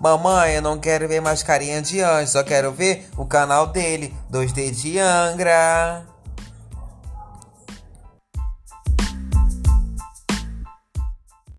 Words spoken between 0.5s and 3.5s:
eu não quero ver mais carinha de anjo, só quero ver o